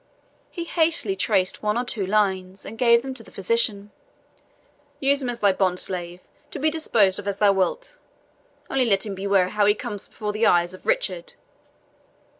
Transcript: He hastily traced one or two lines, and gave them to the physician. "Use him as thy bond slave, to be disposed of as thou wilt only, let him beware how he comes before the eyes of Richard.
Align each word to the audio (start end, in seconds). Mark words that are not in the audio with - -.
He 0.49 0.63
hastily 0.63 1.15
traced 1.15 1.61
one 1.61 1.77
or 1.77 1.85
two 1.85 2.07
lines, 2.07 2.65
and 2.65 2.75
gave 2.75 3.03
them 3.03 3.13
to 3.13 3.21
the 3.21 3.29
physician. 3.29 3.91
"Use 4.99 5.21
him 5.21 5.29
as 5.29 5.41
thy 5.41 5.51
bond 5.53 5.79
slave, 5.79 6.21
to 6.49 6.57
be 6.57 6.71
disposed 6.71 7.19
of 7.19 7.27
as 7.27 7.37
thou 7.37 7.51
wilt 7.53 7.99
only, 8.67 8.85
let 8.85 9.05
him 9.05 9.13
beware 9.13 9.49
how 9.49 9.67
he 9.67 9.75
comes 9.75 10.07
before 10.07 10.33
the 10.33 10.47
eyes 10.47 10.73
of 10.73 10.87
Richard. 10.87 11.33